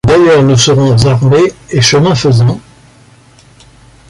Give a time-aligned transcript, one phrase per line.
[0.07, 2.59] D’ailleurs, nous serons armés, et, chemin faisant